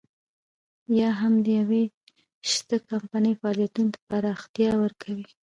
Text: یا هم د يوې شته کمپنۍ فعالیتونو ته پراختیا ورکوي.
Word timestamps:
یا 0.99 1.09
هم 1.19 1.33
د 1.45 1.47
يوې 1.59 1.83
شته 2.51 2.75
کمپنۍ 2.89 3.33
فعالیتونو 3.41 3.89
ته 3.93 3.99
پراختیا 4.09 4.71
ورکوي. 4.83 5.27